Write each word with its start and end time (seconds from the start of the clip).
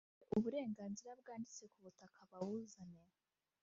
abafite 0.03 0.33
uburenganzira 0.37 1.11
bwanditse 1.21 1.63
ku 1.71 1.77
butaka 1.85 2.19
babuzane 2.29 3.01